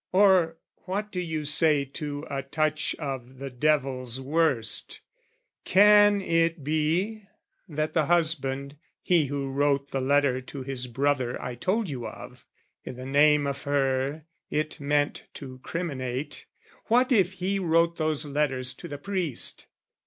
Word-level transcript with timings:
Or 0.11 0.57
what 0.85 1.11
do 1.11 1.19
you 1.19 1.43
say 1.43 1.85
to 1.85 2.25
a 2.27 2.41
touch 2.41 2.95
of 2.97 3.37
the 3.37 3.51
devil's 3.51 4.19
worst? 4.19 5.01
Can 5.63 6.21
it 6.21 6.63
be 6.63 7.27
that 7.69 7.93
the 7.93 8.07
husband, 8.07 8.77
he 9.03 9.27
who 9.27 9.51
wrote 9.51 9.91
The 9.91 10.01
letter 10.01 10.41
to 10.41 10.63
his 10.63 10.87
brother 10.87 11.39
I 11.39 11.53
told 11.53 11.87
you 11.87 12.07
of, 12.07 12.47
I' 12.83 12.93
the 12.93 13.05
name 13.05 13.45
of 13.45 13.61
her 13.61 14.25
it 14.49 14.79
meant 14.79 15.25
to 15.35 15.59
criminate, 15.61 16.47
What 16.85 17.11
if 17.11 17.33
he 17.33 17.59
wrote 17.59 17.97
those 17.97 18.25
letters 18.25 18.73
to 18.73 18.87
the 18.87 18.97
priest? 18.97 19.67